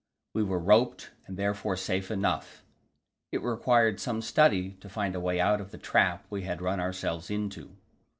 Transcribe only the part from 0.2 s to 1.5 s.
We were roped, and